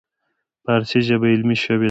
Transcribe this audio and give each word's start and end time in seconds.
فارسي 0.63 0.99
ژبه 1.07 1.27
علمي 1.33 1.55
شوې 1.63 1.75
ده. 1.77 1.79